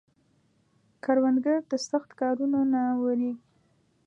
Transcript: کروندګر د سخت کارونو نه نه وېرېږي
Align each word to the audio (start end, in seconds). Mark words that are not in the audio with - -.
کروندګر 1.03 1.57
د 1.71 1.73
سخت 1.89 2.09
کارونو 2.21 2.59
نه 2.71 2.81
نه 2.83 2.83
وېرېږي 3.01 3.33